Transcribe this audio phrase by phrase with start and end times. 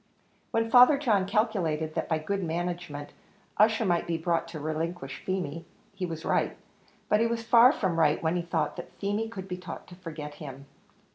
[0.49, 3.11] When Father John calculated that by good management
[3.59, 6.57] Ussher might be brought to relinquish Feemy, he was right,
[7.07, 9.95] but he was far from right, when he thought that Feemy could be taught to
[9.95, 10.65] forget him.